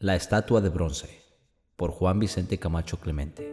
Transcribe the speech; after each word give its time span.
La 0.00 0.14
estatua 0.14 0.60
de 0.60 0.68
bronce 0.68 1.08
por 1.74 1.90
Juan 1.90 2.20
Vicente 2.20 2.56
Camacho 2.56 3.00
Clemente. 3.00 3.52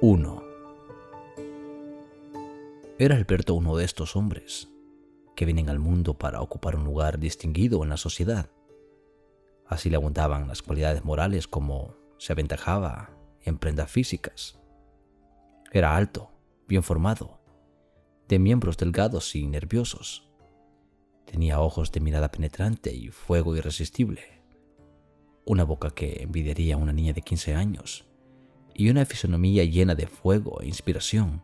Uno. 0.00 0.42
Era 2.98 3.14
Alberto 3.14 3.54
uno 3.54 3.76
de 3.76 3.84
estos 3.84 4.16
hombres 4.16 4.68
que 5.36 5.44
vienen 5.44 5.70
al 5.70 5.78
mundo 5.78 6.14
para 6.14 6.40
ocupar 6.40 6.74
un 6.74 6.82
lugar 6.82 7.20
distinguido 7.20 7.84
en 7.84 7.88
la 7.88 7.96
sociedad. 7.96 8.50
Así 9.64 9.90
le 9.90 9.96
abundaban 9.96 10.48
las 10.48 10.60
cualidades 10.60 11.04
morales 11.04 11.46
como 11.46 11.94
se 12.18 12.32
aventajaba 12.32 13.16
en 13.44 13.58
prendas 13.58 13.92
físicas 13.92 14.58
era 15.72 15.96
alto, 15.96 16.30
bien 16.68 16.82
formado, 16.82 17.40
de 18.28 18.38
miembros 18.38 18.76
delgados 18.76 19.34
y 19.34 19.46
nerviosos. 19.46 20.28
Tenía 21.24 21.60
ojos 21.60 21.92
de 21.92 22.00
mirada 22.00 22.30
penetrante 22.30 22.94
y 22.94 23.08
fuego 23.08 23.56
irresistible. 23.56 24.42
Una 25.44 25.64
boca 25.64 25.90
que 25.90 26.22
envidiaría 26.22 26.74
a 26.74 26.78
una 26.78 26.92
niña 26.92 27.12
de 27.12 27.22
15 27.22 27.54
años 27.54 28.06
y 28.74 28.90
una 28.90 29.04
fisonomía 29.06 29.64
llena 29.64 29.94
de 29.94 30.06
fuego 30.06 30.60
e 30.60 30.66
inspiración. 30.66 31.42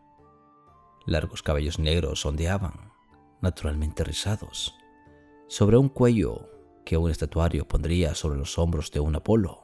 Largos 1.05 1.41
cabellos 1.41 1.79
negros 1.79 2.25
ondeaban, 2.25 2.91
naturalmente 3.41 4.03
rizados, 4.03 4.75
sobre 5.47 5.77
un 5.77 5.89
cuello 5.89 6.49
que 6.85 6.97
un 6.97 7.09
estatuario 7.09 7.67
pondría 7.67 8.15
sobre 8.15 8.37
los 8.37 8.57
hombros 8.57 8.91
de 8.91 8.99
un 8.99 9.15
Apolo 9.15 9.62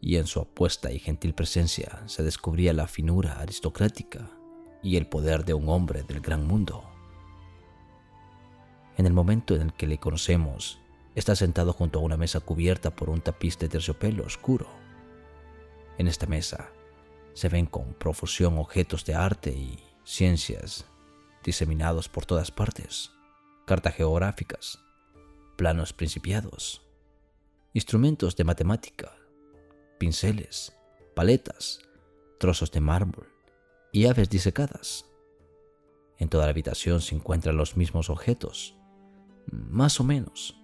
y 0.00 0.16
en 0.16 0.26
su 0.26 0.40
apuesta 0.40 0.92
y 0.92 0.98
gentil 0.98 1.34
presencia 1.34 2.02
se 2.06 2.22
descubría 2.22 2.72
la 2.72 2.86
finura 2.86 3.40
aristocrática 3.40 4.30
y 4.82 4.96
el 4.96 5.06
poder 5.06 5.44
de 5.44 5.54
un 5.54 5.68
hombre 5.68 6.02
del 6.02 6.20
gran 6.20 6.46
mundo. 6.46 6.84
En 8.96 9.06
el 9.06 9.12
momento 9.12 9.54
en 9.54 9.62
el 9.62 9.72
que 9.72 9.86
le 9.86 9.98
conocemos, 9.98 10.80
está 11.14 11.34
sentado 11.34 11.72
junto 11.72 11.98
a 11.98 12.02
una 12.02 12.16
mesa 12.16 12.40
cubierta 12.40 12.94
por 12.94 13.10
un 13.10 13.20
tapiz 13.20 13.58
de 13.58 13.68
terciopelo 13.68 14.24
oscuro. 14.24 14.68
En 15.98 16.06
esta 16.06 16.26
mesa 16.26 16.70
se 17.34 17.48
ven 17.48 17.66
con 17.66 17.94
profusión 17.94 18.58
objetos 18.58 19.04
de 19.04 19.14
arte 19.14 19.50
y 19.50 19.78
ciencias 20.04 20.86
diseminados 21.44 22.08
por 22.08 22.26
todas 22.26 22.50
partes, 22.50 23.10
cartas 23.66 23.94
geográficas, 23.94 24.78
planos 25.56 25.92
principiados, 25.92 26.82
instrumentos 27.74 28.36
de 28.36 28.44
matemática, 28.44 29.17
pinceles, 29.98 30.72
paletas, 31.14 31.80
trozos 32.38 32.70
de 32.70 32.80
mármol 32.80 33.28
y 33.92 34.06
aves 34.06 34.30
disecadas. 34.30 35.04
En 36.18 36.28
toda 36.28 36.44
la 36.44 36.50
habitación 36.50 37.00
se 37.00 37.14
encuentran 37.14 37.56
los 37.56 37.76
mismos 37.76 38.10
objetos, 38.10 38.76
más 39.50 40.00
o 40.00 40.04
menos, 40.04 40.60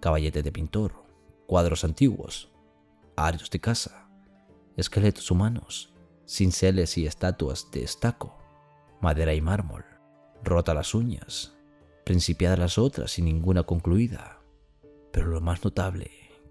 caballete 0.00 0.42
de 0.42 0.52
pintor, 0.52 1.04
cuadros 1.46 1.84
antiguos, 1.84 2.52
arios 3.16 3.50
de 3.50 3.60
casa, 3.60 4.08
esqueletos 4.76 5.30
humanos, 5.30 5.94
cinceles 6.26 6.98
y 6.98 7.06
estatuas 7.06 7.70
de 7.70 7.84
estaco, 7.84 8.38
madera 9.00 9.34
y 9.34 9.40
mármol, 9.40 9.84
rota 10.42 10.74
las 10.74 10.94
uñas, 10.94 11.54
principiadas 12.04 12.58
las 12.58 12.78
otras 12.78 13.18
y 13.18 13.22
ninguna 13.22 13.62
concluida. 13.62 14.40
Pero 15.12 15.28
lo 15.28 15.40
más 15.40 15.64
notable 15.64 16.10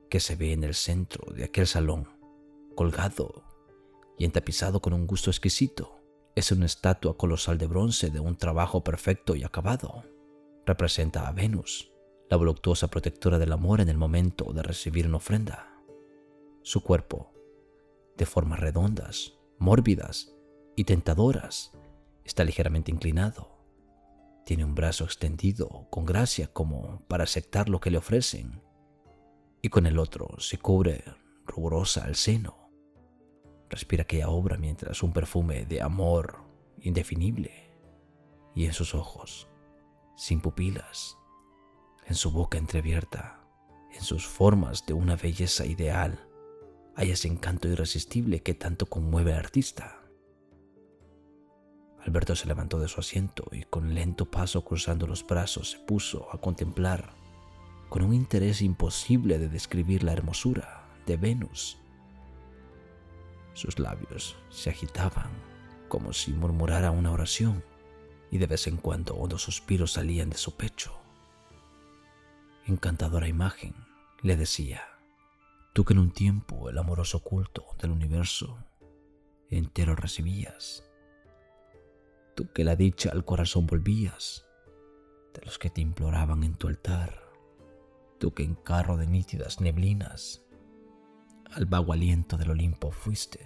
que 0.10 0.20
se 0.20 0.36
ve 0.36 0.54
en 0.54 0.64
el 0.64 0.74
centro 0.74 1.34
de 1.34 1.44
aquel 1.44 1.68
salón 1.68 2.08
colgado 2.76 3.44
y 4.18 4.26
entapizado 4.26 4.82
con 4.82 4.94
un 4.94 5.08
gusto 5.08 5.30
exquisito. 5.30 6.00
Es 6.36 6.52
una 6.52 6.66
estatua 6.66 7.18
colosal 7.18 7.58
de 7.58 7.68
bronce 7.68 8.10
de 8.10 8.20
un 8.20 8.36
trabajo 8.36 8.84
perfecto 8.84 9.36
y 9.36 9.44
acabado. 9.44 10.04
Representa 10.66 11.28
a 11.28 11.32
Venus, 11.32 11.92
la 12.30 12.38
voluptuosa 12.38 12.88
protectora 12.88 13.38
del 13.38 13.52
amor 13.52 13.82
en 13.82 13.90
el 13.90 13.98
momento 13.98 14.52
de 14.54 14.64
recibir 14.64 15.08
una 15.08 15.18
ofrenda. 15.18 15.78
Su 16.62 16.82
cuerpo, 16.82 17.34
de 18.18 18.26
formas 18.26 18.60
redondas, 18.60 19.34
mórbidas 19.60 20.34
y 20.76 20.86
tentadoras, 20.86 21.72
está 22.24 22.44
ligeramente 22.44 22.92
inclinado. 22.92 23.52
Tiene 24.46 24.66
un 24.66 24.76
brazo 24.76 25.04
extendido 25.04 25.88
con 25.90 26.06
gracia 26.06 26.48
como 26.48 27.06
para 27.08 27.26
aceptar 27.26 27.70
lo 27.70 27.80
que 27.80 27.92
le 27.92 27.98
ofrecen, 27.98 28.62
y 29.62 29.70
con 29.70 29.86
el 29.86 30.00
otro 30.00 30.40
se 30.40 30.58
cubre 30.58 31.04
ruborosa 31.46 32.08
el 32.08 32.16
seno 32.16 32.63
respira 33.70 34.04
aquella 34.04 34.30
obra 34.30 34.58
mientras 34.58 35.04
un 35.04 35.14
perfume 35.14 35.66
de 35.66 35.82
amor 35.82 36.40
indefinible 36.82 37.72
y 38.56 38.66
en 38.66 38.74
sus 38.74 38.94
ojos, 38.94 39.48
sin 40.16 40.42
pupilas, 40.42 41.18
en 42.06 42.16
su 42.16 42.32
boca 42.32 42.58
entreabierta, 42.58 43.40
en 43.94 44.02
sus 44.02 44.28
formas 44.28 44.86
de 44.86 44.94
una 44.94 45.16
belleza 45.16 45.66
ideal, 45.66 46.28
hay 46.96 47.12
ese 47.12 47.28
encanto 47.28 47.68
irresistible 47.68 48.42
que 48.44 48.54
tanto 48.54 48.86
conmueve 48.86 49.34
al 49.34 49.40
artista. 49.40 50.00
Alberto 52.00 52.36
se 52.36 52.48
levantó 52.48 52.80
de 52.80 52.88
su 52.88 53.00
asiento 53.00 53.48
y 53.52 53.64
con 53.64 53.96
lento 53.96 54.30
paso 54.30 54.64
cruzando 54.64 55.08
los 55.08 55.26
brazos 55.26 55.72
se 55.72 55.80
puso 55.80 56.28
a 56.34 56.40
contemplar 56.40 57.14
con 57.90 58.04
un 58.04 58.14
interés 58.14 58.62
imposible 58.62 59.40
de 59.40 59.48
describir 59.48 60.04
la 60.04 60.14
hermosura 60.14 60.90
de 61.06 61.16
Venus 61.16 61.80
sus 63.54 63.80
labios 63.80 64.36
se 64.50 64.70
agitaban 64.70 65.30
como 65.88 66.12
si 66.14 66.34
murmurara 66.34 66.92
una 66.92 67.12
oración 67.12 67.64
y 68.32 68.40
de 68.40 68.48
vez 68.48 68.66
en 68.68 68.78
cuando 68.78 69.16
hondos 69.16 69.44
suspiros 69.44 69.94
salían 69.94 70.32
de 70.32 70.38
su 70.38 70.58
pecho. 70.58 70.96
Encantadora 72.66 73.28
imagen, 73.28 73.76
le 74.22 74.36
decía, 74.36 74.82
tú 75.74 75.86
que 75.86 75.94
en 75.94 76.00
un 76.00 76.12
tiempo 76.12 76.70
el 76.70 76.78
amoroso 76.78 77.22
culto 77.22 77.66
del 77.80 77.92
universo 77.92 78.58
entero 79.50 79.96
recibías, 79.96 80.84
tú 82.36 82.52
que 82.54 82.64
la 82.64 82.76
dicha 82.76 83.12
al 83.12 83.26
corazón 83.26 83.68
volvías, 83.68 84.46
de 85.34 85.46
los 85.46 85.60
que 85.60 85.70
te 85.70 85.82
imploraban 85.82 86.44
en 86.44 86.56
tu 86.56 86.68
altar, 86.68 87.22
tú 88.20 88.34
que 88.34 88.44
en 88.44 88.56
carro 88.56 88.98
de 88.98 89.08
nítidas 89.08 89.62
neblinas 89.62 90.43
al 91.56 91.66
vago 91.66 91.94
aliento 91.94 92.38
del 92.38 92.52
Olimpo 92.52 92.92
fuiste. 92.92 93.40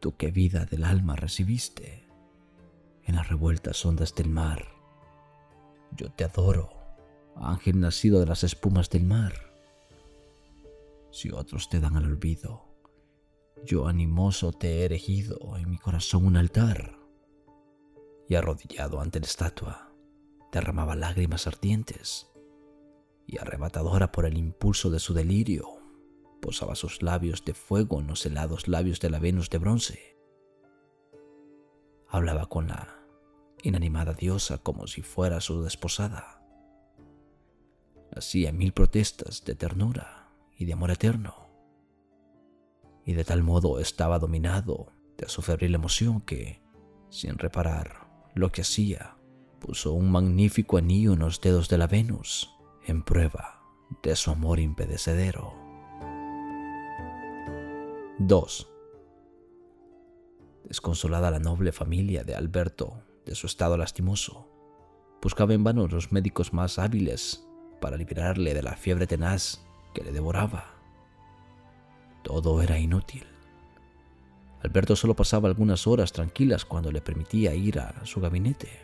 Tú 0.00 0.16
que 0.16 0.30
vida 0.30 0.64
del 0.64 0.84
alma 0.84 1.16
recibiste 1.16 2.04
en 3.04 3.16
las 3.16 3.28
revueltas 3.28 3.84
ondas 3.84 4.14
del 4.14 4.28
mar. 4.28 4.66
Yo 5.96 6.10
te 6.10 6.24
adoro, 6.24 6.70
ángel 7.36 7.80
nacido 7.80 8.20
de 8.20 8.26
las 8.26 8.44
espumas 8.44 8.90
del 8.90 9.04
mar. 9.04 9.32
Si 11.10 11.30
otros 11.30 11.68
te 11.68 11.80
dan 11.80 11.96
al 11.96 12.04
olvido, 12.04 12.68
yo 13.64 13.88
animoso 13.88 14.52
te 14.52 14.80
he 14.80 14.84
erigido 14.84 15.56
en 15.56 15.70
mi 15.70 15.78
corazón 15.78 16.26
un 16.26 16.36
altar. 16.36 16.96
Y 18.28 18.34
arrodillado 18.34 19.00
ante 19.00 19.20
la 19.20 19.26
estatua, 19.26 19.90
derramaba 20.52 20.94
lágrimas 20.94 21.46
ardientes 21.46 22.30
y 23.26 23.38
arrebatadora 23.38 24.12
por 24.12 24.26
el 24.26 24.36
impulso 24.36 24.90
de 24.90 24.98
su 24.98 25.14
delirio, 25.14 25.77
posaba 26.40 26.74
sus 26.74 27.02
labios 27.02 27.44
de 27.44 27.54
fuego 27.54 28.00
en 28.00 28.06
los 28.06 28.24
helados 28.26 28.68
labios 28.68 29.00
de 29.00 29.10
la 29.10 29.18
Venus 29.18 29.50
de 29.50 29.58
bronce. 29.58 30.16
Hablaba 32.08 32.46
con 32.46 32.68
la 32.68 32.98
inanimada 33.62 34.14
diosa 34.14 34.58
como 34.58 34.86
si 34.86 35.02
fuera 35.02 35.40
su 35.40 35.62
desposada. 35.62 36.42
Hacía 38.14 38.52
mil 38.52 38.72
protestas 38.72 39.44
de 39.44 39.54
ternura 39.54 40.30
y 40.56 40.64
de 40.64 40.72
amor 40.72 40.90
eterno. 40.90 41.34
Y 43.04 43.12
de 43.12 43.24
tal 43.24 43.42
modo 43.42 43.78
estaba 43.78 44.18
dominado 44.18 44.92
de 45.16 45.28
su 45.28 45.42
febril 45.42 45.74
emoción 45.74 46.20
que, 46.20 46.62
sin 47.10 47.38
reparar 47.38 48.08
lo 48.34 48.50
que 48.52 48.62
hacía, 48.62 49.16
puso 49.58 49.92
un 49.92 50.10
magnífico 50.10 50.78
anillo 50.78 51.12
en 51.12 51.20
los 51.20 51.40
dedos 51.40 51.68
de 51.68 51.78
la 51.78 51.86
Venus 51.86 52.54
en 52.86 53.02
prueba 53.02 53.62
de 54.02 54.16
su 54.16 54.30
amor 54.30 54.60
impedecedero. 54.60 55.67
2. 58.20 58.68
Desconsolada 60.64 61.30
la 61.30 61.38
noble 61.38 61.70
familia 61.70 62.24
de 62.24 62.34
Alberto 62.34 63.04
de 63.24 63.36
su 63.36 63.46
estado 63.46 63.76
lastimoso, 63.76 64.48
buscaba 65.22 65.54
en 65.54 65.62
vano 65.62 65.86
los 65.86 66.10
médicos 66.10 66.52
más 66.52 66.80
hábiles 66.80 67.46
para 67.80 67.96
liberarle 67.96 68.54
de 68.54 68.62
la 68.62 68.74
fiebre 68.74 69.06
tenaz 69.06 69.64
que 69.94 70.02
le 70.02 70.10
devoraba. 70.10 70.74
Todo 72.24 72.60
era 72.60 72.76
inútil. 72.80 73.24
Alberto 74.62 74.96
solo 74.96 75.14
pasaba 75.14 75.48
algunas 75.48 75.86
horas 75.86 76.12
tranquilas 76.12 76.64
cuando 76.64 76.90
le 76.90 77.00
permitía 77.00 77.54
ir 77.54 77.78
a 77.78 78.04
su 78.04 78.20
gabinete, 78.20 78.80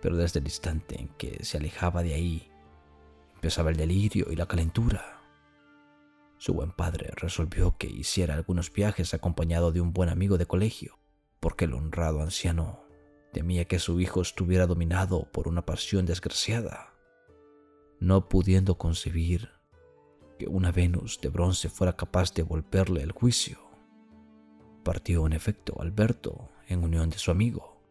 pero 0.00 0.16
desde 0.16 0.40
el 0.40 0.46
instante 0.46 0.98
en 0.98 1.08
que 1.18 1.44
se 1.44 1.58
alejaba 1.58 2.02
de 2.02 2.14
ahí, 2.14 2.50
empezaba 3.34 3.68
el 3.68 3.76
delirio 3.76 4.28
y 4.30 4.36
la 4.36 4.46
calentura. 4.46 5.17
Su 6.38 6.54
buen 6.54 6.70
padre 6.70 7.10
resolvió 7.16 7.76
que 7.76 7.88
hiciera 7.88 8.34
algunos 8.34 8.72
viajes 8.72 9.12
acompañado 9.12 9.72
de 9.72 9.80
un 9.80 9.92
buen 9.92 10.08
amigo 10.08 10.38
de 10.38 10.46
colegio, 10.46 10.98
porque 11.40 11.64
el 11.64 11.74
honrado 11.74 12.22
anciano 12.22 12.84
temía 13.32 13.64
que 13.64 13.80
su 13.80 14.00
hijo 14.00 14.22
estuviera 14.22 14.66
dominado 14.66 15.30
por 15.32 15.48
una 15.48 15.66
pasión 15.66 16.06
desgraciada, 16.06 16.94
no 17.98 18.28
pudiendo 18.28 18.78
concebir 18.78 19.50
que 20.38 20.46
una 20.46 20.70
Venus 20.70 21.20
de 21.20 21.28
bronce 21.28 21.68
fuera 21.68 21.96
capaz 21.96 22.32
de 22.32 22.44
volverle 22.44 23.02
el 23.02 23.10
juicio. 23.10 23.58
Partió 24.84 25.26
en 25.26 25.32
efecto 25.32 25.80
Alberto 25.80 26.50
en 26.68 26.84
unión 26.84 27.10
de 27.10 27.18
su 27.18 27.32
amigo, 27.32 27.82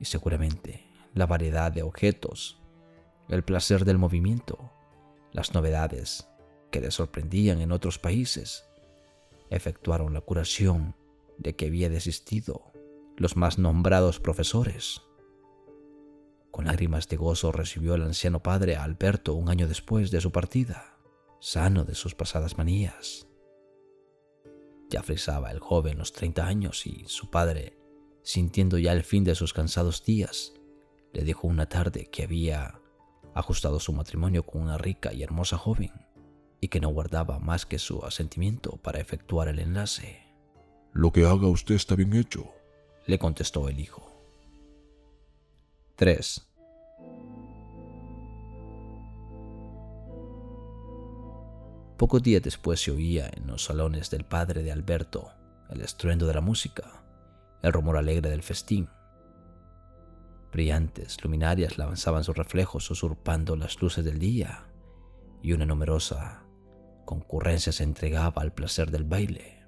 y 0.00 0.06
seguramente 0.06 0.86
la 1.12 1.26
variedad 1.26 1.70
de 1.70 1.82
objetos, 1.82 2.58
el 3.28 3.44
placer 3.44 3.84
del 3.84 3.98
movimiento, 3.98 4.72
las 5.32 5.52
novedades 5.52 6.31
que 6.72 6.80
le 6.80 6.90
sorprendían 6.90 7.60
en 7.60 7.70
otros 7.70 8.00
países, 8.00 8.64
efectuaron 9.50 10.12
la 10.12 10.22
curación 10.22 10.96
de 11.38 11.54
que 11.54 11.66
había 11.66 11.88
desistido 11.88 12.72
los 13.16 13.36
más 13.36 13.58
nombrados 13.58 14.18
profesores. 14.18 15.02
Con 16.50 16.66
lágrimas 16.66 17.08
de 17.08 17.16
gozo 17.16 17.52
recibió 17.52 17.94
el 17.94 18.02
anciano 18.02 18.42
padre 18.42 18.76
a 18.76 18.82
Alberto 18.82 19.34
un 19.34 19.48
año 19.48 19.68
después 19.68 20.10
de 20.10 20.20
su 20.20 20.32
partida, 20.32 20.98
sano 21.40 21.84
de 21.84 21.94
sus 21.94 22.14
pasadas 22.14 22.58
manías. 22.58 23.28
Ya 24.90 25.02
frisaba 25.02 25.50
el 25.50 25.60
joven 25.60 25.98
los 25.98 26.12
30 26.12 26.46
años 26.46 26.86
y 26.86 27.04
su 27.06 27.30
padre, 27.30 27.78
sintiendo 28.22 28.78
ya 28.78 28.92
el 28.92 29.04
fin 29.04 29.24
de 29.24 29.34
sus 29.34 29.52
cansados 29.52 30.04
días, 30.04 30.54
le 31.12 31.22
dijo 31.24 31.46
una 31.46 31.68
tarde 31.68 32.08
que 32.10 32.22
había 32.22 32.80
ajustado 33.34 33.80
su 33.80 33.92
matrimonio 33.92 34.44
con 34.44 34.62
una 34.62 34.78
rica 34.78 35.12
y 35.12 35.22
hermosa 35.22 35.58
joven 35.58 35.92
y 36.62 36.68
que 36.68 36.80
no 36.80 36.90
guardaba 36.90 37.40
más 37.40 37.66
que 37.66 37.80
su 37.80 38.04
asentimiento 38.04 38.76
para 38.76 39.00
efectuar 39.00 39.48
el 39.48 39.58
enlace. 39.58 40.22
Lo 40.92 41.10
que 41.12 41.26
haga 41.26 41.48
usted 41.48 41.74
está 41.74 41.96
bien 41.96 42.14
hecho, 42.14 42.54
le 43.06 43.18
contestó 43.18 43.68
el 43.68 43.80
hijo. 43.80 44.08
3. 45.96 46.46
Pocos 51.96 52.22
días 52.22 52.42
después 52.42 52.80
se 52.80 52.92
oía 52.92 53.28
en 53.34 53.48
los 53.48 53.64
salones 53.64 54.08
del 54.10 54.24
padre 54.24 54.62
de 54.62 54.70
Alberto 54.70 55.32
el 55.68 55.80
estruendo 55.80 56.28
de 56.28 56.34
la 56.34 56.40
música, 56.40 57.02
el 57.62 57.72
rumor 57.72 57.96
alegre 57.96 58.30
del 58.30 58.42
festín. 58.42 58.88
Brillantes 60.52 61.16
luminarias 61.24 61.76
lanzaban 61.76 62.22
sus 62.22 62.36
reflejos 62.36 62.88
usurpando 62.88 63.56
las 63.56 63.82
luces 63.82 64.04
del 64.04 64.20
día 64.20 64.66
y 65.42 65.54
una 65.54 65.66
numerosa 65.66 66.41
concurrencia 67.04 67.72
se 67.72 67.84
entregaba 67.84 68.42
al 68.42 68.52
placer 68.52 68.90
del 68.90 69.04
baile. 69.04 69.62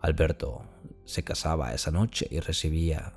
Alberto 0.00 0.64
se 1.04 1.24
casaba 1.24 1.74
esa 1.74 1.90
noche 1.90 2.26
y 2.30 2.40
recibía 2.40 3.14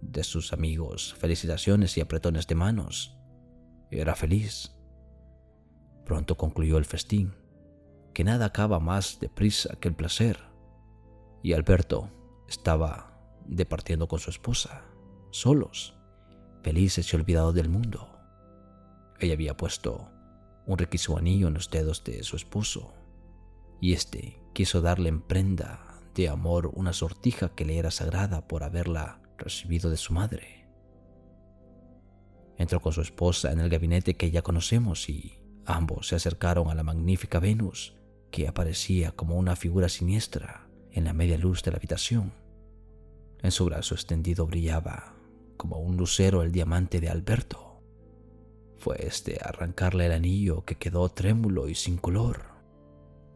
de 0.00 0.24
sus 0.24 0.52
amigos 0.52 1.14
felicitaciones 1.18 1.96
y 1.96 2.00
apretones 2.00 2.46
de 2.46 2.54
manos. 2.54 3.16
Era 3.90 4.14
feliz. 4.14 4.72
Pronto 6.04 6.36
concluyó 6.36 6.78
el 6.78 6.84
festín, 6.84 7.34
que 8.12 8.24
nada 8.24 8.46
acaba 8.46 8.80
más 8.80 9.18
deprisa 9.20 9.76
que 9.80 9.88
el 9.88 9.94
placer, 9.94 10.38
y 11.42 11.52
Alberto 11.52 12.10
estaba 12.48 13.18
departiendo 13.46 14.08
con 14.08 14.18
su 14.18 14.30
esposa, 14.30 14.84
solos, 15.30 15.94
felices 16.62 17.12
y 17.12 17.16
olvidados 17.16 17.54
del 17.54 17.68
mundo. 17.68 18.08
Ella 19.18 19.34
había 19.34 19.56
puesto 19.56 20.11
un 20.66 20.78
riquísimo 20.78 21.18
anillo 21.18 21.48
en 21.48 21.54
los 21.54 21.70
dedos 21.70 22.04
de 22.04 22.22
su 22.22 22.36
esposo, 22.36 22.92
y 23.80 23.92
éste 23.92 24.38
quiso 24.52 24.80
darle 24.80 25.08
en 25.08 25.22
prenda 25.22 26.00
de 26.14 26.28
amor 26.28 26.70
una 26.74 26.92
sortija 26.92 27.54
que 27.54 27.64
le 27.64 27.78
era 27.78 27.90
sagrada 27.90 28.46
por 28.46 28.62
haberla 28.62 29.20
recibido 29.38 29.90
de 29.90 29.96
su 29.96 30.12
madre. 30.12 30.68
Entró 32.56 32.80
con 32.80 32.92
su 32.92 33.00
esposa 33.00 33.50
en 33.50 33.60
el 33.60 33.68
gabinete 33.68 34.14
que 34.14 34.30
ya 34.30 34.42
conocemos 34.42 35.08
y 35.08 35.38
ambos 35.64 36.08
se 36.08 36.16
acercaron 36.16 36.68
a 36.68 36.74
la 36.74 36.82
magnífica 36.82 37.40
Venus 37.40 37.96
que 38.30 38.46
aparecía 38.46 39.12
como 39.12 39.36
una 39.36 39.56
figura 39.56 39.88
siniestra 39.88 40.68
en 40.90 41.04
la 41.04 41.12
media 41.12 41.38
luz 41.38 41.62
de 41.62 41.70
la 41.70 41.78
habitación. 41.78 42.32
En 43.42 43.50
su 43.50 43.64
brazo 43.64 43.94
extendido 43.94 44.46
brillaba 44.46 45.14
como 45.56 45.78
un 45.78 45.96
lucero 45.96 46.42
el 46.42 46.52
diamante 46.52 47.00
de 47.00 47.08
Alberto. 47.08 47.71
Fue 48.82 48.96
este 49.06 49.38
arrancarle 49.40 50.06
el 50.06 50.12
anillo 50.12 50.64
que 50.64 50.74
quedó 50.74 51.08
trémulo 51.08 51.68
y 51.68 51.76
sin 51.76 51.98
color, 51.98 52.46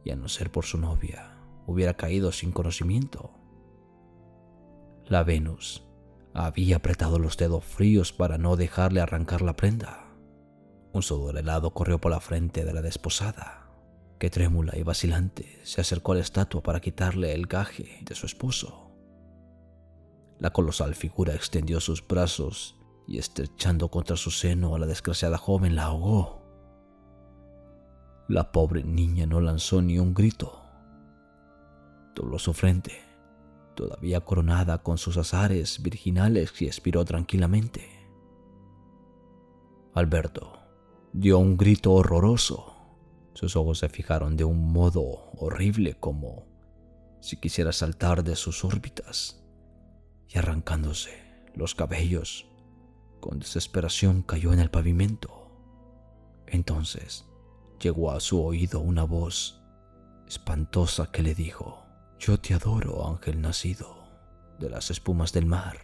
y 0.04 0.10
a 0.10 0.16
no 0.16 0.26
ser 0.26 0.50
por 0.50 0.64
su 0.64 0.76
novia, 0.76 1.38
hubiera 1.68 1.94
caído 1.94 2.32
sin 2.32 2.50
conocimiento. 2.50 3.30
La 5.04 5.22
Venus 5.22 5.86
había 6.34 6.78
apretado 6.78 7.20
los 7.20 7.36
dedos 7.36 7.64
fríos 7.64 8.12
para 8.12 8.38
no 8.38 8.56
dejarle 8.56 9.00
arrancar 9.00 9.40
la 9.40 9.54
prenda. 9.54 10.16
Un 10.92 11.04
sudor 11.04 11.38
helado 11.38 11.72
corrió 11.72 12.00
por 12.00 12.10
la 12.10 12.18
frente 12.18 12.64
de 12.64 12.72
la 12.72 12.82
desposada, 12.82 13.70
que 14.18 14.30
trémula 14.30 14.76
y 14.76 14.82
vacilante 14.82 15.60
se 15.62 15.80
acercó 15.80 16.10
a 16.10 16.14
la 16.16 16.22
estatua 16.22 16.60
para 16.64 16.80
quitarle 16.80 17.32
el 17.34 17.46
gaje 17.46 18.00
de 18.02 18.16
su 18.16 18.26
esposo. 18.26 18.90
La 20.40 20.50
colosal 20.50 20.96
figura 20.96 21.36
extendió 21.36 21.78
sus 21.78 22.04
brazos 22.04 22.75
y 23.06 23.18
estrechando 23.18 23.88
contra 23.88 24.16
su 24.16 24.30
seno 24.30 24.74
a 24.74 24.78
la 24.78 24.86
desgraciada 24.86 25.38
joven 25.38 25.76
la 25.76 25.84
ahogó. 25.84 26.42
La 28.28 28.50
pobre 28.52 28.82
niña 28.82 29.26
no 29.26 29.40
lanzó 29.40 29.82
ni 29.82 29.98
un 29.98 30.12
grito 30.12 30.66
dobló 32.16 32.38
su 32.38 32.52
frente, 32.54 32.92
todavía 33.76 34.22
coronada 34.22 34.82
con 34.82 34.98
sus 34.98 35.16
azares 35.18 35.80
virginales, 35.82 36.60
y 36.60 36.66
expiró 36.66 37.04
tranquilamente. 37.04 37.88
Alberto 39.94 40.58
dio 41.12 41.38
un 41.38 41.56
grito 41.56 41.92
horroroso. 41.92 42.72
Sus 43.34 43.54
ojos 43.54 43.78
se 43.78 43.88
fijaron 43.88 44.36
de 44.36 44.44
un 44.44 44.72
modo 44.72 45.30
horrible 45.36 45.94
como 45.94 46.46
si 47.20 47.36
quisiera 47.36 47.72
saltar 47.72 48.24
de 48.24 48.34
sus 48.34 48.64
órbitas 48.64 49.44
y 50.28 50.38
arrancándose 50.38 51.10
los 51.54 51.74
cabellos, 51.74 52.46
con 53.26 53.40
desesperación 53.40 54.22
cayó 54.22 54.52
en 54.52 54.60
el 54.60 54.70
pavimento. 54.70 55.50
Entonces 56.46 57.26
llegó 57.80 58.12
a 58.12 58.20
su 58.20 58.40
oído 58.40 58.78
una 58.78 59.02
voz 59.02 59.60
espantosa 60.28 61.10
que 61.10 61.24
le 61.24 61.34
dijo, 61.34 61.84
yo 62.20 62.38
te 62.38 62.54
adoro, 62.54 63.08
ángel 63.08 63.40
nacido 63.40 63.96
de 64.60 64.70
las 64.70 64.92
espumas 64.92 65.32
del 65.32 65.44
mar. 65.44 65.76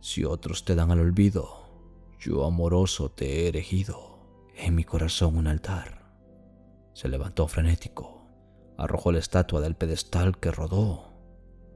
Si 0.00 0.24
otros 0.24 0.64
te 0.64 0.74
dan 0.74 0.90
al 0.90 1.00
olvido, 1.00 2.16
yo 2.18 2.46
amoroso 2.46 3.10
te 3.10 3.26
he 3.26 3.48
erigido 3.48 4.48
en 4.56 4.74
mi 4.74 4.84
corazón 4.84 5.36
un 5.36 5.48
altar. 5.48 6.10
Se 6.94 7.08
levantó 7.08 7.46
frenético, 7.46 8.22
arrojó 8.78 9.12
la 9.12 9.18
estatua 9.18 9.60
del 9.60 9.76
pedestal 9.76 10.38
que 10.38 10.50
rodó, 10.50 11.12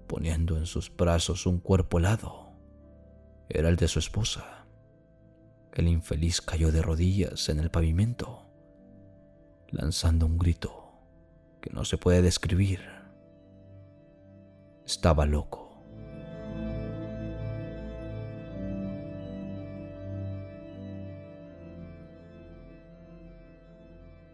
poniendo 0.07 0.57
en 0.57 0.65
sus 0.65 0.91
brazos 0.97 1.45
un 1.45 1.59
cuerpo 1.59 1.99
helado. 1.99 2.55
Era 3.51 3.69
el 3.69 3.77
de 3.77 3.89
su 3.89 3.99
esposa. 3.99 4.64
El 5.75 5.89
infeliz 5.89 6.41
cayó 6.41 6.71
de 6.71 6.83
rodillas 6.83 7.49
en 7.49 7.59
el 7.59 7.69
pavimento, 7.69 8.47
lanzando 9.71 10.25
un 10.25 10.39
grito 10.39 10.93
que 11.61 11.71
no 11.71 11.85
se 11.85 11.99
puede 11.99 12.23
describir 12.23 12.81
estaba 14.85 15.27
loco. 15.27 15.73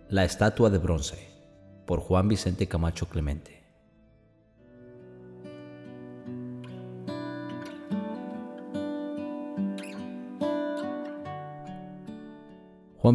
La 0.08 0.24
estatua 0.24 0.70
de 0.70 0.78
bronce 0.78 1.30
por 1.86 2.00
Juan 2.00 2.28
Vicente 2.28 2.66
Camacho 2.66 3.08
Clemente. 3.08 3.59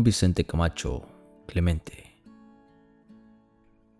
Vicente 0.03 0.45
Camacho 0.45 1.03
Clemente 1.47 2.15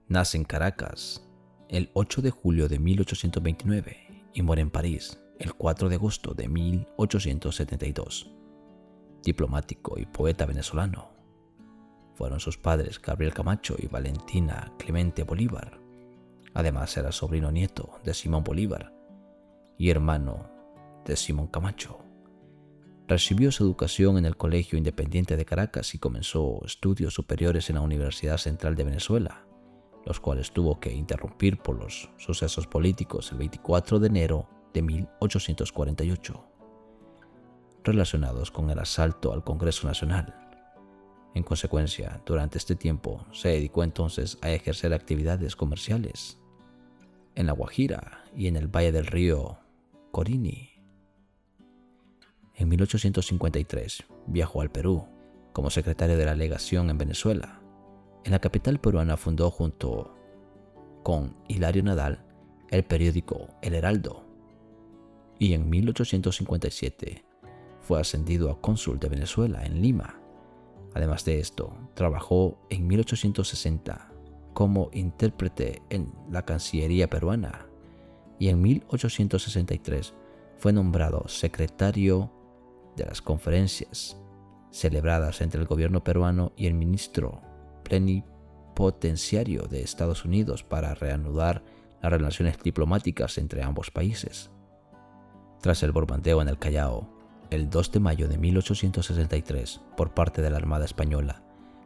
nace 0.08 0.38
en 0.38 0.44
Caracas 0.44 1.28
el 1.70 1.90
8 1.94 2.22
de 2.22 2.32
julio 2.32 2.68
de 2.68 2.80
1829 2.80 4.30
y 4.34 4.42
muere 4.42 4.62
en 4.62 4.70
París 4.70 5.20
el 5.40 5.54
4 5.54 5.90
de 5.90 5.96
agosto 5.96 6.34
de 6.34 6.48
1872. 6.48 8.32
Diplomático 9.24 9.98
y 9.98 10.06
poeta 10.06 10.46
venezolano. 10.46 11.10
Fueron 12.14 12.40
sus 12.40 12.58
padres 12.58 13.02
Gabriel 13.02 13.34
Camacho 13.34 13.76
y 13.78 13.88
Valentina 13.88 14.72
Clemente 14.78 15.24
Bolívar. 15.24 15.80
Además 16.54 16.96
era 16.98 17.12
sobrino 17.12 17.52
nieto 17.52 18.00
de 18.04 18.14
Simón 18.14 18.44
Bolívar 18.44 18.94
y 19.78 19.90
hermano 19.90 20.50
de 21.06 21.16
Simón 21.16 21.48
Camacho. 21.48 22.05
Recibió 23.08 23.52
su 23.52 23.64
educación 23.64 24.18
en 24.18 24.26
el 24.26 24.38
Colegio 24.38 24.78
Independiente 24.78 25.38
de 25.38 25.46
Caracas 25.46 25.94
y 25.94 26.00
comenzó 26.00 26.62
estudios 26.66 27.14
superiores 27.14 27.70
en 27.70 27.76
la 27.76 27.82
Universidad 27.82 28.38
Central 28.38 28.76
de 28.76 28.84
Venezuela 28.84 29.46
los 30.06 30.20
cuales 30.20 30.52
tuvo 30.52 30.80
que 30.80 30.94
interrumpir 30.94 31.58
por 31.58 31.78
los 31.78 32.10
sucesos 32.18 32.68
políticos 32.68 33.32
el 33.32 33.40
24 33.40 34.00
de 34.00 34.08
enero 34.08 34.48
de 34.74 34.84
1848, 34.84 36.46
relacionados 37.84 38.52
con 38.52 38.70
el 38.70 38.80
asalto 38.80 39.34
al 39.34 39.44
Congreso 39.44 39.88
Nacional. 39.88 40.36
En 41.34 41.44
consecuencia, 41.44 42.22
durante 42.26 42.58
este 42.58 42.76
tiempo 42.76 43.26
se 43.32 43.50
dedicó 43.50 43.84
entonces 43.84 44.38
a 44.42 44.52
ejercer 44.52 44.94
actividades 44.94 45.56
comerciales 45.56 46.40
en 47.34 47.48
La 47.48 47.54
Guajira 47.54 48.24
y 48.36 48.48
en 48.48 48.56
el 48.56 48.68
Valle 48.68 48.92
del 48.92 49.08
Río 49.08 49.58
Corini. 50.12 50.75
En 52.56 52.70
1853 52.70 54.06
viajó 54.28 54.62
al 54.62 54.72
Perú 54.72 55.06
como 55.52 55.70
secretario 55.70 56.18
de 56.18 56.26
la 56.26 56.36
legación 56.36 56.90
en 56.90 56.98
Venezuela. 56.98 57.62
En 58.24 58.32
la 58.32 58.40
capital 58.40 58.80
peruana 58.80 59.18
fundó 59.18 59.52
junto 59.52 60.16
con 61.04 61.36
Hilario 61.48 61.84
Nadal 61.84 62.26
el 62.72 62.84
periódico 62.84 63.50
El 63.62 63.76
Heraldo 63.76 64.26
y 65.38 65.54
en 65.54 65.70
1857 65.70 67.26
fue 67.82 68.00
ascendido 68.00 68.50
a 68.50 68.62
cónsul 68.62 69.00
de 69.00 69.10
Venezuela 69.10 69.64
en 69.66 69.82
Lima. 69.82 70.20
Además 70.94 71.26
de 71.26 71.40
esto, 71.40 71.78
trabajó 71.94 72.58
en 72.70 72.88
1860 72.88 74.12
como 74.54 74.90
intérprete 74.94 75.82
en 75.90 76.14
la 76.32 76.46
Cancillería 76.46 77.10
peruana 77.10 77.68
y 78.40 78.48
en 78.48 78.62
1863 78.62 80.14
fue 80.58 80.74
nombrado 80.74 81.28
secretario 81.28 82.32
de 82.96 83.06
las 83.06 83.22
conferencias 83.22 84.18
celebradas 84.72 85.42
entre 85.42 85.62
el 85.62 85.68
gobierno 85.68 86.04
peruano 86.04 86.52
y 86.58 86.68
el 86.68 86.74
ministro 86.74 87.42
plenipotenciario 87.84 89.64
de 89.64 89.82
Estados 89.82 90.26
Unidos 90.26 90.64
para 90.64 90.94
reanudar 90.94 91.64
las 92.02 92.12
relaciones 92.12 92.62
diplomáticas 92.62 93.38
entre 93.38 93.64
ambos 93.64 93.90
países. 93.92 94.52
Tras 95.62 95.82
el 95.84 95.92
bombardeo 95.92 96.42
en 96.42 96.50
el 96.50 96.60
Callao, 96.60 97.10
el 97.50 97.70
2 97.70 97.92
de 97.92 98.00
mayo 98.00 98.28
de 98.28 98.38
1863, 98.38 99.82
por 99.96 100.14
parte 100.14 100.42
de 100.42 100.50
la 100.50 100.58
Armada 100.58 100.86
Española, 100.86 101.42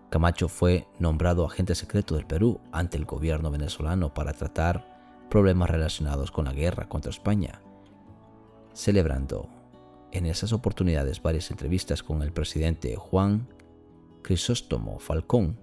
Camacho 0.10 0.48
fue 0.48 0.88
nombrado 0.98 1.46
agente 1.46 1.76
secreto 1.76 2.16
del 2.16 2.26
Perú 2.26 2.60
ante 2.72 2.98
el 2.98 3.06
gobierno 3.06 3.52
venezolano 3.52 4.14
para 4.14 4.34
tratar 4.34 5.28
problemas 5.30 5.70
relacionados 5.70 6.32
con 6.32 6.46
la 6.46 6.54
guerra 6.54 6.90
contra 6.90 7.12
España, 7.12 7.62
celebrando 8.74 9.59
en 10.12 10.26
esas 10.26 10.54
oportunidades 10.54 11.22
varias 11.22 11.52
entrevistas 11.52 12.04
con 12.04 12.22
el 12.22 12.32
presidente 12.32 12.96
Juan 12.96 13.48
Crisóstomo 14.22 15.00
Falcón. 15.00 15.60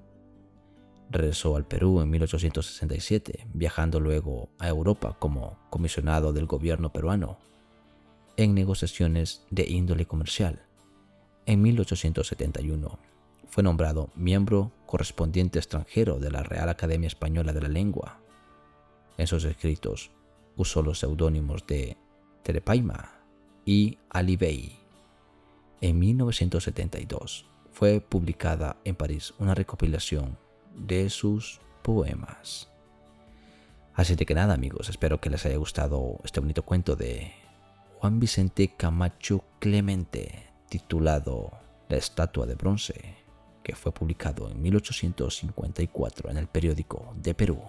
Regresó 1.10 1.56
al 1.56 1.66
Perú 1.66 2.00
en 2.00 2.10
1867, 2.10 3.46
viajando 3.54 4.00
luego 4.00 4.48
a 4.58 4.68
Europa 4.68 5.16
como 5.18 5.58
comisionado 5.70 6.32
del 6.32 6.46
gobierno 6.46 6.92
peruano 6.92 7.38
en 8.36 8.54
negociaciones 8.54 9.46
de 9.50 9.66
índole 9.68 10.06
comercial. 10.06 10.62
En 11.46 11.62
1871 11.62 12.98
fue 13.48 13.62
nombrado 13.62 14.10
miembro 14.16 14.72
correspondiente 14.84 15.58
extranjero 15.58 16.18
de 16.18 16.30
la 16.30 16.42
Real 16.42 16.68
Academia 16.68 17.06
Española 17.06 17.52
de 17.52 17.62
la 17.62 17.68
Lengua. 17.68 18.20
En 19.16 19.26
sus 19.26 19.44
escritos 19.44 20.10
usó 20.56 20.82
los 20.82 20.98
seudónimos 20.98 21.66
de 21.66 21.96
Terepaima 22.42 23.15
y 23.66 23.99
Alibey. 24.08 24.78
En 25.82 25.99
1972 25.99 27.44
fue 27.73 28.00
publicada 28.00 28.78
en 28.85 28.94
París 28.94 29.35
una 29.38 29.54
recopilación 29.54 30.38
de 30.75 31.11
sus 31.11 31.61
poemas. 31.82 32.70
Así 33.92 34.14
de 34.14 34.25
que 34.25 34.35
nada 34.35 34.54
amigos, 34.54 34.88
espero 34.88 35.20
que 35.20 35.28
les 35.28 35.44
haya 35.44 35.56
gustado 35.56 36.20
este 36.25 36.40
bonito 36.40 36.62
cuento 36.62 36.96
de 36.96 37.32
Juan 37.99 38.20
Vicente 38.20 38.73
Camacho 38.76 39.44
Clemente, 39.58 40.46
titulado 40.68 41.52
La 41.88 41.96
estatua 41.96 42.46
de 42.46 42.54
bronce, 42.54 43.16
que 43.62 43.75
fue 43.75 43.92
publicado 43.92 44.49
en 44.49 44.62
1854 44.62 46.30
en 46.30 46.37
el 46.37 46.46
periódico 46.46 47.14
de 47.16 47.35
Perú. 47.35 47.61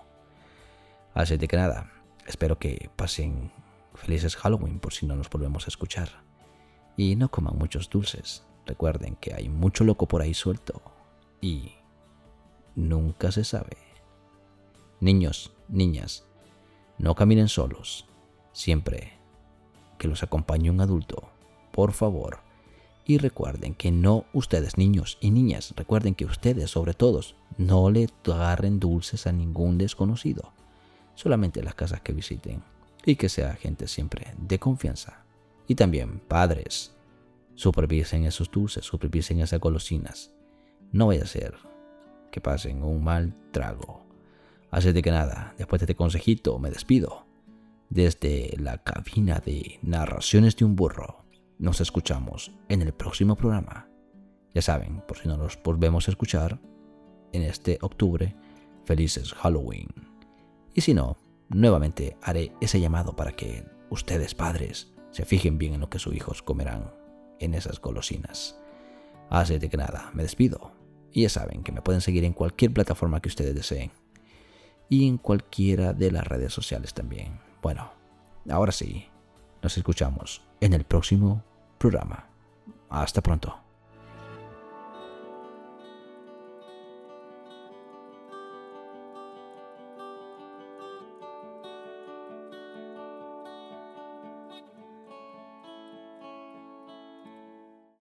Así 1.13 1.37
de 1.37 1.47
que 1.47 1.57
nada, 1.57 1.91
espero 2.27 2.59
que 2.59 2.89
pasen 2.95 3.51
felices 3.97 4.35
Halloween 4.35 4.79
por 4.79 4.93
si 4.93 5.05
no 5.05 5.15
nos 5.15 5.29
volvemos 5.29 5.65
a 5.65 5.69
escuchar. 5.69 6.09
Y 6.95 7.15
no 7.15 7.29
coman 7.29 7.57
muchos 7.57 7.89
dulces. 7.89 8.43
Recuerden 8.65 9.15
que 9.15 9.33
hay 9.33 9.49
mucho 9.49 9.83
loco 9.83 10.07
por 10.07 10.21
ahí 10.21 10.33
suelto. 10.33 10.81
Y 11.41 11.73
nunca 12.75 13.31
se 13.31 13.43
sabe. 13.43 13.77
Niños, 14.99 15.53
niñas, 15.67 16.25
no 16.97 17.15
caminen 17.15 17.49
solos. 17.49 18.07
Siempre 18.51 19.13
que 19.97 20.07
los 20.07 20.23
acompañe 20.23 20.71
un 20.71 20.81
adulto, 20.81 21.29
por 21.71 21.91
favor. 21.91 22.39
Y 23.05 23.19
recuerden 23.19 23.73
que 23.73 23.91
no 23.91 24.25
ustedes, 24.33 24.77
niños 24.77 25.17
y 25.21 25.31
niñas, 25.31 25.73
recuerden 25.77 26.13
que 26.13 26.25
ustedes, 26.25 26.71
sobre 26.71 26.93
todos, 26.93 27.35
no 27.57 27.89
le 27.89 28.09
agarren 28.25 28.79
dulces 28.79 29.27
a 29.27 29.31
ningún 29.31 29.77
desconocido, 29.77 30.51
solamente 31.15 31.63
las 31.63 31.75
casas 31.75 32.01
que 32.01 32.11
visiten, 32.11 32.63
y 33.07 33.15
que 33.15 33.29
sea 33.29 33.55
gente 33.55 33.87
siempre 33.87 34.33
de 34.37 34.59
confianza. 34.59 35.23
Y 35.65 35.75
también, 35.75 36.19
padres, 36.19 36.93
supervisen 37.55 38.25
esos 38.25 38.51
dulces, 38.51 38.85
supervisen 38.85 39.39
esas 39.39 39.61
golosinas. 39.61 40.33
No 40.91 41.07
vaya 41.07 41.23
a 41.23 41.27
ser 41.27 41.55
que 42.31 42.41
pasen 42.41 42.83
un 42.83 43.01
mal 43.01 43.33
trago. 43.51 44.05
Así 44.71 44.91
de 44.91 45.01
que 45.01 45.11
nada, 45.11 45.55
después 45.57 45.79
de 45.79 45.85
este 45.85 45.95
consejito 45.95 46.59
me 46.59 46.69
despido 46.69 47.25
desde 47.89 48.53
la 48.59 48.83
cabina 48.83 49.39
de 49.39 49.79
narraciones 49.81 50.57
de 50.57 50.65
un 50.65 50.75
burro. 50.75 51.23
Nos 51.59 51.79
escuchamos 51.79 52.51
en 52.67 52.81
el 52.81 52.91
próximo 52.91 53.37
programa. 53.37 53.87
Ya 54.53 54.61
saben, 54.61 55.01
por 55.07 55.17
si 55.17 55.29
no 55.29 55.37
nos 55.37 55.57
volvemos 55.63 56.09
a 56.09 56.11
escuchar 56.11 56.59
en 57.31 57.43
este 57.43 57.77
octubre, 57.81 58.35
felices 58.83 59.31
Halloween. 59.31 59.87
Y 60.73 60.81
si 60.81 60.93
no, 60.93 61.15
nuevamente 61.49 62.17
haré 62.21 62.51
ese 62.61 62.79
llamado 62.79 63.15
para 63.15 63.31
que 63.31 63.65
ustedes 63.89 64.35
padres 64.35 64.93
se 65.11 65.25
fijen 65.25 65.57
bien 65.57 65.73
en 65.73 65.81
lo 65.81 65.89
que 65.89 65.99
sus 65.99 66.15
hijos 66.15 66.41
comerán 66.41 66.93
en 67.39 67.53
esas 67.53 67.79
golosinas. 67.79 68.59
Así 69.29 69.57
de 69.57 69.69
que 69.69 69.77
nada, 69.77 70.11
me 70.13 70.23
despido. 70.23 70.71
Y 71.11 71.23
ya 71.23 71.29
saben 71.29 71.63
que 71.63 71.71
me 71.71 71.81
pueden 71.81 72.01
seguir 72.01 72.23
en 72.23 72.33
cualquier 72.33 72.73
plataforma 72.73 73.21
que 73.21 73.29
ustedes 73.29 73.55
deseen. 73.55 73.91
Y 74.89 75.07
en 75.07 75.17
cualquiera 75.17 75.93
de 75.93 76.11
las 76.11 76.25
redes 76.25 76.53
sociales 76.53 76.93
también. 76.93 77.39
Bueno, 77.61 77.91
ahora 78.49 78.71
sí, 78.71 79.07
nos 79.61 79.77
escuchamos 79.77 80.41
en 80.61 80.73
el 80.73 80.83
próximo 80.83 81.43
programa. 81.77 82.29
Hasta 82.89 83.21
pronto. 83.21 83.66